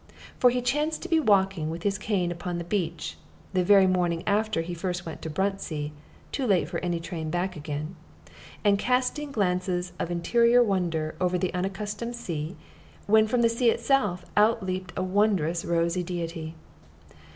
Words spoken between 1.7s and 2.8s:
his cane upon the